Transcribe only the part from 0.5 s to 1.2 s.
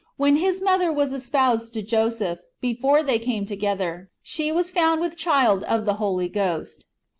mother was